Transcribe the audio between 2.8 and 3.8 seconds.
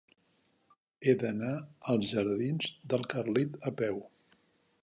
del Carlit a